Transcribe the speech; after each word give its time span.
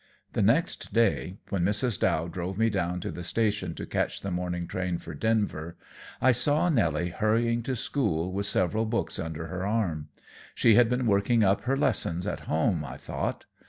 The 0.33 0.41
next 0.41 0.93
day, 0.93 1.37
when 1.49 1.61
Mrs. 1.63 1.99
Dow 1.99 2.27
drove 2.27 2.57
me 2.57 2.71
down 2.71 2.99
to 3.01 3.11
the 3.11 3.23
station 3.23 3.75
to 3.75 3.85
catch 3.85 4.21
the 4.21 4.31
morning 4.31 4.65
train 4.65 4.97
for 4.97 5.13
Denver, 5.13 5.77
I 6.19 6.31
saw 6.31 6.69
Nelly 6.69 7.09
hurrying 7.09 7.61
to 7.61 7.75
school 7.75 8.33
with 8.33 8.47
several 8.47 8.85
books 8.85 9.19
under 9.19 9.45
her 9.45 9.63
arm. 9.63 10.09
She 10.55 10.73
had 10.73 10.89
been 10.89 11.05
working 11.05 11.43
up 11.43 11.65
her 11.65 11.77
lessons 11.77 12.25
at 12.25 12.39
home, 12.49 12.83
I 12.83 12.97
thought. 12.97 13.45